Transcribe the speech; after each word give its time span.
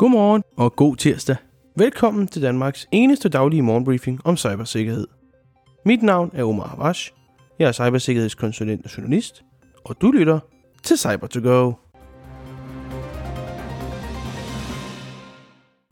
Godmorgen 0.00 0.42
og 0.56 0.76
god 0.76 0.96
tirsdag. 0.96 1.36
Velkommen 1.76 2.28
til 2.28 2.42
Danmarks 2.42 2.88
eneste 2.92 3.28
daglige 3.28 3.62
morgenbriefing 3.62 4.20
om 4.24 4.36
cybersikkerhed. 4.36 5.06
Mit 5.84 6.02
navn 6.02 6.30
er 6.34 6.44
Omar 6.44 6.66
Havash. 6.66 7.12
Jeg 7.58 7.68
er 7.68 7.72
cybersikkerhedskonsulent 7.72 8.84
og 8.84 8.96
journalist, 8.96 9.44
og 9.84 9.96
du 10.00 10.10
lytter 10.10 10.40
til 10.82 10.98
cyber 10.98 11.26
to 11.26 11.40
go 11.42 11.72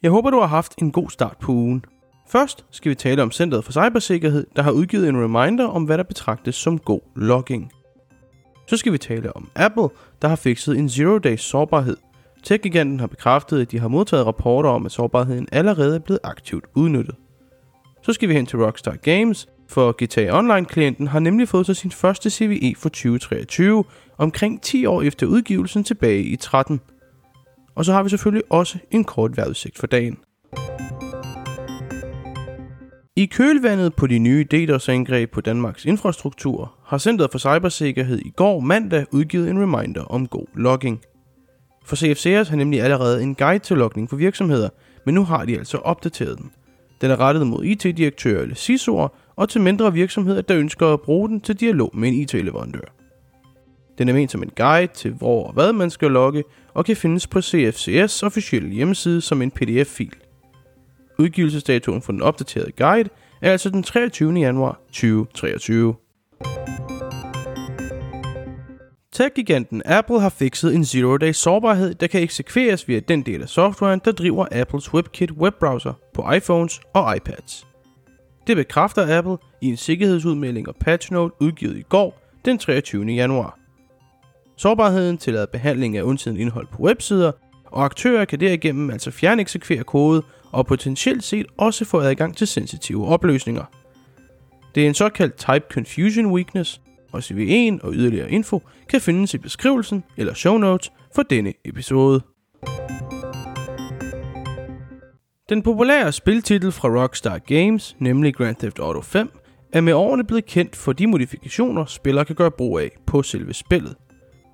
Jeg 0.02 0.10
håber, 0.10 0.30
du 0.30 0.40
har 0.40 0.46
haft 0.46 0.78
en 0.78 0.92
god 0.92 1.10
start 1.10 1.36
på 1.40 1.52
ugen. 1.52 1.84
Først 2.28 2.64
skal 2.70 2.90
vi 2.90 2.94
tale 2.94 3.22
om 3.22 3.30
Centeret 3.30 3.64
for 3.64 3.72
Cybersikkerhed, 3.72 4.46
der 4.56 4.62
har 4.62 4.70
udgivet 4.70 5.08
en 5.08 5.22
reminder 5.22 5.66
om, 5.66 5.84
hvad 5.84 5.98
der 5.98 6.04
betragtes 6.04 6.54
som 6.54 6.78
god 6.78 7.00
logging. 7.16 7.72
Så 8.66 8.76
skal 8.76 8.92
vi 8.92 8.98
tale 8.98 9.36
om 9.36 9.50
Apple, 9.54 9.88
der 10.22 10.28
har 10.28 10.36
fikset 10.36 10.78
en 10.78 10.88
zero 10.88 11.18
days 11.18 11.40
sårbarhed. 11.40 11.96
Tech-giganten 12.42 13.00
har 13.00 13.06
bekræftet, 13.06 13.60
at 13.60 13.70
de 13.70 13.78
har 13.78 13.88
modtaget 13.88 14.26
rapporter 14.26 14.70
om, 14.70 14.86
at 14.86 14.92
sårbarheden 14.92 15.48
allerede 15.52 15.94
er 15.94 15.98
blevet 15.98 16.20
aktivt 16.24 16.64
udnyttet. 16.74 17.14
Så 18.02 18.12
skal 18.12 18.28
vi 18.28 18.34
hen 18.34 18.46
til 18.46 18.58
Rockstar 18.58 18.96
Games, 18.96 19.48
for 19.68 20.04
GTA 20.04 20.38
Online-klienten 20.38 21.06
har 21.06 21.20
nemlig 21.20 21.48
fået 21.48 21.66
sig 21.66 21.76
sin 21.76 21.90
første 21.90 22.30
CVE 22.30 22.74
for 22.76 22.88
2023, 22.88 23.84
omkring 24.18 24.62
10 24.62 24.86
år 24.86 25.02
efter 25.02 25.26
udgivelsen 25.26 25.84
tilbage 25.84 26.22
i 26.22 26.36
13. 26.36 26.80
Og 27.74 27.84
så 27.84 27.92
har 27.92 28.02
vi 28.02 28.08
selvfølgelig 28.08 28.44
også 28.50 28.78
en 28.90 29.04
kort 29.04 29.36
vejrudsigt 29.36 29.78
for 29.78 29.86
dagen. 29.86 30.18
I 33.16 33.26
kølvandet 33.26 33.94
på 33.94 34.06
de 34.06 34.18
nye 34.18 34.46
DDoS-angreb 34.50 35.30
på 35.30 35.40
Danmarks 35.40 35.84
infrastruktur 35.84 36.74
har 36.86 36.98
Centeret 36.98 37.30
for 37.30 37.38
Cybersikkerhed 37.38 38.18
i 38.18 38.30
går 38.36 38.60
mandag 38.60 39.04
udgivet 39.12 39.50
en 39.50 39.62
reminder 39.62 40.04
om 40.04 40.26
god 40.26 40.46
logging. 40.56 41.00
For 41.88 41.96
CFCS 41.96 42.48
har 42.48 42.56
nemlig 42.56 42.80
allerede 42.80 43.22
en 43.22 43.34
guide 43.34 43.64
til 43.64 43.76
logning 43.76 44.10
for 44.10 44.16
virksomheder, 44.16 44.68
men 45.06 45.14
nu 45.14 45.24
har 45.24 45.44
de 45.44 45.58
altså 45.58 45.78
opdateret 45.78 46.38
den. 46.38 46.50
Den 47.00 47.10
er 47.10 47.20
rettet 47.20 47.46
mod 47.46 47.64
IT-direktører 47.64 48.42
eller 48.42 48.54
CISO'er 48.54 49.32
og 49.36 49.48
til 49.48 49.60
mindre 49.60 49.92
virksomheder, 49.92 50.42
der 50.42 50.56
ønsker 50.56 50.86
at 50.86 51.00
bruge 51.00 51.28
den 51.28 51.40
til 51.40 51.60
dialog 51.60 51.90
med 51.94 52.08
en 52.08 52.14
IT-leverandør. 52.14 52.94
Den 53.98 54.08
er 54.08 54.12
ment 54.12 54.30
som 54.30 54.42
en 54.42 54.50
guide 54.56 54.92
til 54.94 55.12
hvor 55.12 55.46
og 55.46 55.52
hvad 55.52 55.72
man 55.72 55.90
skal 55.90 56.10
logge, 56.10 56.44
og 56.74 56.84
kan 56.84 56.96
findes 56.96 57.26
på 57.26 57.40
CFCS 57.40 58.22
officielle 58.22 58.70
hjemmeside 58.70 59.20
som 59.20 59.42
en 59.42 59.50
pdf-fil. 59.50 60.14
Udgivelsesdatoen 61.18 62.02
for 62.02 62.12
den 62.12 62.22
opdaterede 62.22 62.72
guide 62.72 63.08
er 63.42 63.52
altså 63.52 63.70
den 63.70 63.82
23. 63.82 64.32
januar 64.32 64.80
2023. 64.86 65.94
Tech-giganten 69.18 69.82
Apple 69.84 70.20
har 70.20 70.28
fikset 70.28 70.74
en 70.74 70.84
zero-day 70.84 71.32
sårbarhed, 71.32 71.94
der 71.94 72.06
kan 72.06 72.22
eksekveres 72.22 72.88
via 72.88 73.00
den 73.00 73.22
del 73.22 73.42
af 73.42 73.48
softwaren, 73.48 74.00
der 74.04 74.12
driver 74.12 74.46
Apples 74.52 74.94
WebKit 74.94 75.30
webbrowser 75.32 75.92
på 76.14 76.32
iPhones 76.32 76.80
og 76.94 77.16
iPads. 77.16 77.66
Det 78.46 78.56
bekræfter 78.56 79.18
Apple 79.18 79.36
i 79.60 79.66
en 79.66 79.76
sikkerhedsudmelding 79.76 80.68
og 80.68 80.76
patch 80.80 81.12
note 81.12 81.34
udgivet 81.40 81.76
i 81.76 81.82
går, 81.82 82.20
den 82.44 82.58
23. 82.58 83.04
januar. 83.04 83.58
Sårbarheden 84.56 85.18
tillader 85.18 85.46
behandling 85.46 85.96
af 85.96 86.02
undtiden 86.02 86.40
indhold 86.40 86.66
på 86.72 86.82
websider, 86.82 87.32
og 87.64 87.84
aktører 87.84 88.24
kan 88.24 88.40
derigennem 88.40 88.90
altså 88.90 89.10
fjerneksekvere 89.10 89.84
kode 89.84 90.22
og 90.50 90.66
potentielt 90.66 91.24
set 91.24 91.46
også 91.56 91.84
få 91.84 92.00
adgang 92.00 92.36
til 92.36 92.46
sensitive 92.46 93.06
opløsninger. 93.06 93.64
Det 94.74 94.82
er 94.82 94.86
en 94.86 94.94
såkaldt 94.94 95.36
Type 95.36 95.64
Confusion 95.70 96.26
Weakness, 96.26 96.80
og 97.12 97.18
CV1 97.18 97.78
og 97.82 97.92
yderligere 97.94 98.30
info 98.30 98.62
kan 98.88 99.00
findes 99.00 99.34
i 99.34 99.38
beskrivelsen 99.38 100.04
eller 100.16 100.34
show 100.34 100.58
notes 100.58 100.92
for 101.14 101.22
denne 101.22 101.52
episode. 101.64 102.20
Den 105.48 105.62
populære 105.62 106.12
spiltitel 106.12 106.72
fra 106.72 106.88
Rockstar 106.88 107.38
Games, 107.38 107.96
nemlig 107.98 108.34
Grand 108.34 108.56
Theft 108.56 108.78
Auto 108.78 109.00
5, 109.00 109.30
er 109.72 109.80
med 109.80 109.92
årene 109.92 110.24
blevet 110.24 110.46
kendt 110.46 110.76
for 110.76 110.92
de 110.92 111.06
modifikationer, 111.06 111.84
spillere 111.84 112.24
kan 112.24 112.36
gøre 112.36 112.50
brug 112.50 112.78
af 112.78 112.90
på 113.06 113.22
selve 113.22 113.54
spillet. 113.54 113.96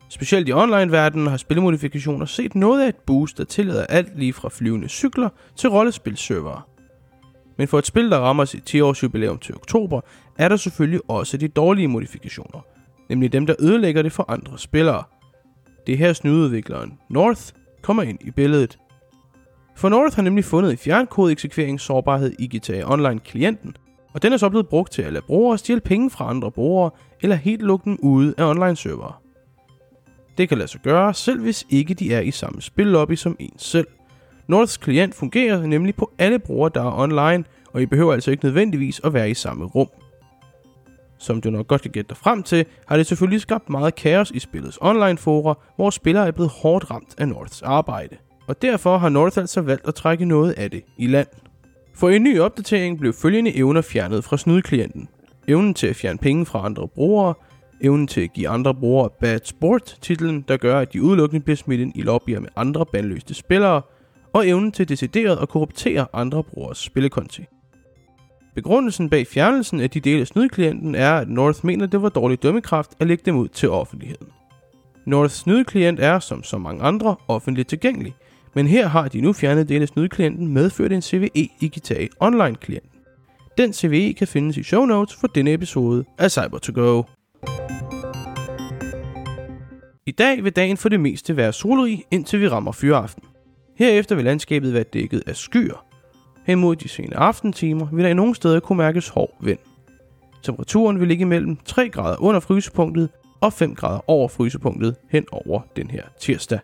Specielt 0.09 0.49
i 0.49 0.53
online-verdenen 0.53 1.27
har 1.27 1.37
spilmodifikationer 1.37 2.27
set 2.27 2.55
noget 2.55 2.83
af 2.83 2.89
et 2.89 2.97
boost, 3.07 3.39
der 3.39 3.45
tillader 3.45 3.87
alt 3.87 4.19
lige 4.19 4.33
fra 4.33 4.49
flyvende 4.49 4.89
cykler 4.89 5.29
til 5.57 5.71
rollespilservere. 5.71 6.63
Men 7.57 7.69
for 7.69 7.79
et 7.79 7.87
spil, 7.87 8.11
der 8.11 8.19
rammer 8.19 8.45
sit 8.45 8.75
10-års 8.75 9.03
jubilæum 9.03 9.39
til 9.39 9.55
oktober, 9.55 10.01
er 10.39 10.49
der 10.49 10.57
selvfølgelig 10.57 11.01
også 11.09 11.37
de 11.37 11.49
dårlige 11.49 11.89
modifikationer, 11.89 12.61
nemlig 13.09 13.33
dem, 13.33 13.47
der 13.47 13.55
ødelægger 13.59 14.03
det 14.03 14.13
for 14.13 14.31
andre 14.31 14.59
spillere. 14.59 15.03
Det 15.87 15.93
er 15.93 15.97
her 15.97 16.13
snydeudvikleren 16.13 16.99
North 17.11 17.43
kommer 17.83 18.03
ind 18.03 18.19
i 18.21 18.31
billedet. 18.31 18.79
For 19.77 19.89
North 19.89 20.17
har 20.17 20.23
nemlig 20.23 20.45
fundet 20.45 20.71
en 20.71 20.79
fjernkodeeksekveringssårbarhed 20.79 22.33
i 22.39 22.57
GTA 22.57 22.93
Online-klienten, 22.93 23.77
og 24.13 24.23
den 24.23 24.33
er 24.33 24.37
så 24.37 24.49
blevet 24.49 24.69
brugt 24.69 24.93
til 24.93 25.03
at 25.03 25.13
lade 25.13 25.25
brugere 25.27 25.59
stjæle 25.59 25.81
penge 25.81 26.11
fra 26.11 26.31
andre 26.31 26.51
brugere, 26.51 26.91
eller 27.23 27.37
helt 27.37 27.63
lukke 27.63 27.85
dem 27.85 27.99
ude 28.03 28.35
af 28.39 28.45
online-servere. 28.45 29.13
Det 30.39 30.49
kan 30.49 30.59
lade 30.59 30.69
sig 30.69 30.81
gøre, 30.81 31.15
selv 31.15 31.41
hvis 31.41 31.67
ikke 31.71 31.95
de 31.95 32.15
er 32.15 32.21
i 32.21 32.31
samme 32.31 32.63
spillobby 32.63 33.15
som 33.15 33.37
en 33.39 33.59
selv. 33.59 33.87
Norths 34.49 34.77
klient 34.77 35.15
fungerer 35.15 35.67
nemlig 35.67 35.95
på 35.95 36.11
alle 36.19 36.39
brugere, 36.39 36.71
der 36.75 36.83
er 36.83 36.99
online, 36.99 37.45
og 37.73 37.83
I 37.83 37.87
behøver 37.87 38.13
altså 38.13 38.31
ikke 38.31 38.45
nødvendigvis 38.45 39.01
at 39.05 39.15
være 39.15 39.31
i 39.31 39.35
samme 39.35 39.65
rum. 39.65 39.89
Som 41.19 41.41
du 41.41 41.51
nok 41.51 41.67
godt 41.67 41.83
kan 41.83 41.91
gætte 41.91 42.09
dig 42.09 42.17
frem 42.17 42.43
til, 42.43 42.65
har 42.87 42.97
det 42.97 43.07
selvfølgelig 43.07 43.41
skabt 43.41 43.71
meget 43.71 43.95
kaos 43.95 44.31
i 44.31 44.39
spillets 44.39 44.79
online-fora, 44.81 45.59
hvor 45.77 45.91
spillere 45.91 46.27
er 46.27 46.31
blevet 46.31 46.53
hårdt 46.63 46.91
ramt 46.91 47.15
af 47.19 47.29
Norths 47.29 47.63
arbejde. 47.63 48.17
Og 48.47 48.63
derfor 48.63 48.99
har 48.99 49.09
North 49.09 49.39
altså 49.39 49.61
valgt 49.61 49.89
at 49.89 49.95
trække 49.95 50.25
noget 50.25 50.53
af 50.53 50.71
det 50.71 50.85
i 50.99 51.07
land. 51.07 51.29
For 51.95 52.09
en 52.09 52.23
ny 52.23 52.41
opdatering 52.41 52.99
blev 52.99 53.13
følgende 53.13 53.57
evner 53.57 53.83
fjernet 53.83 54.25
fra 54.25 54.37
snydklienten. 54.37 55.09
Evnen 55.49 55.75
til 55.75 55.87
at 55.87 55.97
fjerne 55.97 56.19
penge 56.19 56.47
fra 56.47 56.65
andre 56.65 56.89
brugere, 56.89 57.35
evnen 57.81 58.07
til 58.07 58.21
at 58.21 58.33
give 58.33 58.49
andre 58.49 58.75
brugere 58.75 59.11
Bad 59.21 59.41
Sport 59.45 59.99
titlen, 60.03 60.45
der 60.49 60.57
gør, 60.57 60.79
at 60.79 60.93
de 60.93 61.03
udelukkende 61.03 61.45
bliver 61.45 61.57
smidt 61.57 61.81
ind 61.81 61.93
i 61.95 62.03
lobbyer 62.03 62.41
med 62.41 62.49
andre 62.57 62.87
bandløste 62.87 63.35
spillere, 63.35 63.83
og 64.35 64.49
evnen 64.49 64.73
til 64.73 64.89
decideret 64.89 65.39
at 65.43 65.49
korruptere 65.49 66.07
andre 66.13 66.45
brugeres 66.45 66.79
spillekonti. 66.79 67.45
Begrundelsen 68.55 69.11
bag 69.11 69.27
fjernelsen 69.27 69.81
af 69.81 69.91
de 69.91 70.01
dele 70.01 70.21
af 70.21 70.27
snydeklienten 70.27 70.95
er, 70.95 71.13
at 71.13 71.29
North 71.29 71.67
mener, 71.67 71.87
det 71.87 72.03
var 72.03 72.09
dårlig 72.09 72.43
dømmekraft 72.43 72.91
at 73.01 73.07
lægge 73.07 73.23
dem 73.27 73.37
ud 73.37 73.49
til 73.49 73.71
offentligheden. 73.71 74.27
Norths 75.07 75.35
snydeklient 75.35 76.01
er, 76.01 76.19
som 76.19 76.43
så 76.43 76.59
mange 76.59 76.83
andre, 76.83 77.17
offentligt 77.29 77.69
tilgængelig, 77.69 78.15
men 78.55 78.67
her 78.67 78.89
har 78.89 79.09
de 79.09 79.21
nu 79.21 79.33
fjernet 79.33 79.69
dele 79.69 79.83
af 79.83 79.89
snydeklienten 79.89 80.49
medført 80.49 80.93
en 80.93 81.03
CVE 81.03 81.49
i 81.61 81.73
GTA 81.79 82.07
Online-klienten. 82.21 82.91
Den 83.59 83.73
CVE 83.73 84.15
kan 84.15 84.29
findes 84.29 84.57
i 84.57 84.63
show 84.63 84.85
notes 84.85 85.15
for 85.15 85.27
denne 85.27 85.53
episode 85.53 86.05
af 86.19 86.31
cyber 86.31 86.59
to 86.59 86.73
go 86.75 87.03
I 90.07 90.11
dag 90.11 90.45
vil 90.45 90.53
dagen 90.53 90.77
for 90.77 90.89
det 90.89 91.01
meste 91.01 91.37
være 91.37 91.53
solrig, 91.53 92.05
indtil 92.11 92.41
vi 92.41 92.49
rammer 92.49 92.73
fyreaften. 92.73 93.23
Herefter 93.77 94.15
vil 94.15 94.25
landskabet 94.25 94.75
være 94.75 94.83
dækket 94.83 95.23
af 95.27 95.37
skyer. 95.37 95.87
Hen 96.47 96.59
mod 96.59 96.77
de 96.77 96.89
sene 96.89 97.17
aftentimer 97.17 97.87
vil 97.93 98.05
der 98.05 98.11
i 98.11 98.15
nogle 98.15 98.35
steder 98.35 98.61
kunne 98.61 98.79
mærkes 98.79 99.09
hård 99.09 99.37
vind. 99.41 99.59
Temperaturen 100.43 101.01
vil 101.01 101.09
ligge 101.09 101.27
mellem 101.27 101.57
3 101.65 101.89
grader 101.89 102.23
under 102.23 102.41
frysepunktet 102.41 103.09
og 103.41 103.53
5 103.53 103.75
grader 103.75 104.11
over 104.11 104.29
frysepunktet 104.29 104.97
hen 105.11 105.25
over 105.33 105.61
den 105.77 105.91
her 105.91 106.03
tirsdag. 106.21 106.59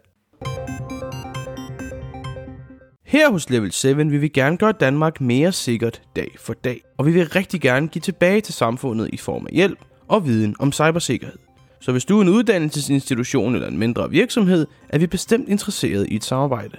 Her 3.04 3.30
hos 3.30 3.50
Level 3.50 3.72
7 3.72 3.96
vil 3.96 4.20
vi 4.20 4.28
gerne 4.28 4.56
gøre 4.56 4.72
Danmark 4.72 5.20
mere 5.20 5.52
sikkert 5.52 6.02
dag 6.16 6.34
for 6.38 6.54
dag, 6.54 6.80
og 6.98 7.06
vi 7.06 7.12
vil 7.12 7.28
rigtig 7.28 7.60
gerne 7.60 7.88
give 7.88 8.00
tilbage 8.00 8.40
til 8.40 8.54
samfundet 8.54 9.10
i 9.12 9.16
form 9.16 9.46
af 9.46 9.52
hjælp 9.52 9.78
og 10.08 10.26
viden 10.26 10.56
om 10.58 10.72
cybersikkerhed. 10.72 11.38
Så 11.80 11.92
hvis 11.92 12.04
du 12.04 12.18
er 12.18 12.22
en 12.22 12.28
uddannelsesinstitution 12.28 13.54
eller 13.54 13.68
en 13.68 13.78
mindre 13.78 14.10
virksomhed, 14.10 14.66
er 14.88 14.98
vi 14.98 15.06
bestemt 15.06 15.48
interesseret 15.48 16.06
i 16.08 16.16
et 16.16 16.24
samarbejde. 16.24 16.76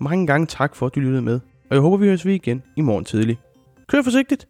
Mange 0.00 0.26
gange 0.26 0.46
tak 0.46 0.76
for, 0.76 0.86
at 0.86 0.94
du 0.94 1.00
lyttede 1.00 1.22
med, 1.22 1.40
og 1.70 1.74
jeg 1.74 1.80
håber, 1.80 1.96
vi 1.96 2.06
høres 2.06 2.26
ved 2.26 2.34
igen 2.34 2.62
i 2.76 2.80
morgen 2.80 3.04
tidlig. 3.04 3.38
Kør 3.88 4.02
forsigtigt! 4.02 4.48